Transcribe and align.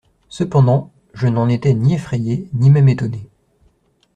Cependant, 0.29 0.91
je 1.13 1.27
n'en 1.27 1.47
étais 1.47 1.75
ni 1.75 1.93
effrayé 1.93 2.49
ni 2.53 2.71
même 2.71 2.89
étonné. 2.89 3.29